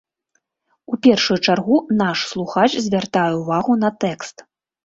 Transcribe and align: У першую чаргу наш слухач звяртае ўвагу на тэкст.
У 0.95 0.97
першую 1.07 1.37
чаргу 1.47 1.77
наш 2.01 2.25
слухач 2.31 2.67
звяртае 2.89 3.29
ўвагу 3.43 3.73
на 3.83 3.89
тэкст. 4.07 4.37